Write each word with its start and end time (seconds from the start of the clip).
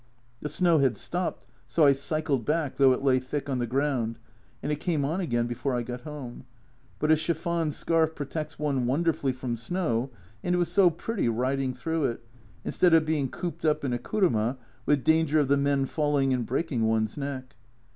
The 0.39 0.49
snow 0.49 0.79
had 0.79 0.97
stopped, 0.97 1.45
so 1.67 1.85
I 1.85 1.93
cycled 1.93 2.43
back, 2.43 2.77
though 2.77 2.91
it 2.91 3.03
lay 3.03 3.19
thick 3.19 3.47
on 3.47 3.59
the 3.59 3.67
ground, 3.67 4.17
and 4.63 4.71
it 4.71 4.79
came 4.79 5.05
on 5.05 5.21
again 5.21 5.45
before 5.45 5.75
I 5.75 5.83
got 5.83 6.01
home, 6.01 6.45
but 6.97 7.11
a 7.11 7.15
chiffon 7.15 7.69
scarf 7.69 8.15
protects 8.15 8.57
one 8.57 8.87
wonderfully 8.87 9.31
from 9.31 9.55
snow, 9.55 10.09
and 10.43 10.55
it 10.55 10.57
was 10.57 10.71
so 10.71 10.89
pretty 10.89 11.29
riding 11.29 11.75
through 11.75 12.05
it, 12.05 12.25
instead 12.65 12.95
of 12.95 13.05
being 13.05 13.29
cooped 13.29 13.63
up 13.63 13.83
in 13.85 13.93
a 13.93 13.99
kuruma 13.99 14.57
y 14.57 14.57
with 14.87 15.03
danger 15.03 15.37
of 15.37 15.49
the 15.49 15.55
men 15.55 15.85
falling 15.85 16.33
and 16.33 16.47
breaking 16.47 16.87
one's 16.87 17.15
neck. 17.15 17.55